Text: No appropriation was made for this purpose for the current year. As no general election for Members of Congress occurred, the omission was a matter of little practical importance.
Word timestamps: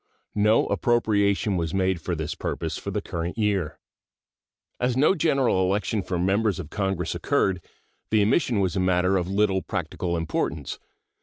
No 0.33 0.65
appropriation 0.65 1.57
was 1.57 1.75
made 1.75 2.01
for 2.01 2.15
this 2.15 2.33
purpose 2.33 2.75
for 2.75 2.89
the 2.89 3.03
current 3.03 3.37
year. 3.37 3.77
As 4.79 4.97
no 4.97 5.13
general 5.13 5.61
election 5.63 6.01
for 6.01 6.17
Members 6.17 6.57
of 6.57 6.71
Congress 6.71 7.13
occurred, 7.13 7.63
the 8.09 8.23
omission 8.23 8.59
was 8.61 8.75
a 8.75 8.79
matter 8.79 9.15
of 9.15 9.27
little 9.27 9.61
practical 9.61 10.17
importance. 10.17 10.79